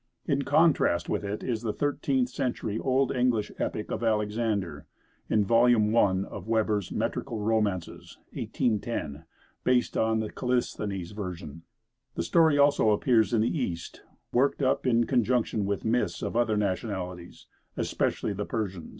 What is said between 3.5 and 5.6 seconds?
epic of Alexander (in